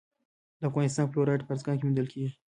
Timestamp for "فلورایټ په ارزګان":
1.11-1.75